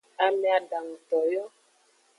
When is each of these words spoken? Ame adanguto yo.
Ame 0.25 0.49
adanguto 0.57 1.19
yo. 1.33 1.43